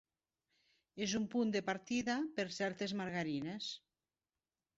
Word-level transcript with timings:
És 1.05 1.13
un 1.19 1.27
punt 1.35 1.51
de 1.57 1.61
partida 1.67 2.15
per 2.39 2.47
certes 2.57 2.97
margarines. 3.03 3.71